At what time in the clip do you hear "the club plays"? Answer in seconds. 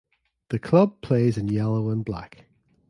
0.49-1.37